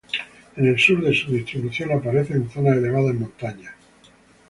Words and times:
En 0.55 0.65
el 0.67 0.79
sur 0.79 0.99
de 1.05 1.13
su 1.13 1.31
distribución, 1.31 1.91
aparece 1.91 2.33
en 2.33 2.49
zonas 2.49 2.75
elevadas 2.75 3.11
en 3.11 3.19
montañas. 3.19 3.75